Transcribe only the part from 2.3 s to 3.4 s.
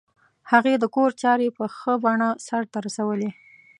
سرته رسولې